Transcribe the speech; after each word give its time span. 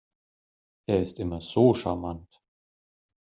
Er 0.87 0.99
ist 0.99 1.19
immer 1.19 1.41
so 1.41 1.75
charmant. 1.75 2.41